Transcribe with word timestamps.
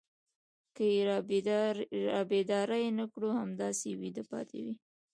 که 0.75 0.83
يې 0.93 0.99
رابيدارې 2.13 2.85
نه 2.99 3.05
کړو 3.13 3.29
همداسې 3.39 3.87
ويدې 3.99 4.23
پاتې 4.31 4.57
وي. 4.63 4.75